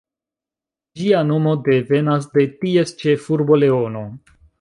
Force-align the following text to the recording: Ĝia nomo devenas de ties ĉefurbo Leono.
Ĝia 1.01 1.19
nomo 1.27 1.53
devenas 1.67 2.25
de 2.37 2.45
ties 2.63 2.95
ĉefurbo 3.03 3.59
Leono. 3.65 4.03